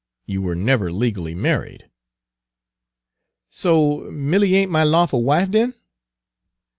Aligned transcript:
You 0.25 0.41
were 0.41 0.55
never 0.55 0.91
legally 0.91 1.35
married." 1.35 1.87
"So 3.51 4.09
Milly 4.09 4.55
ain't 4.55 4.71
my 4.71 4.81
lawful 4.83 5.23
wife, 5.23 5.51
den?" 5.51 5.75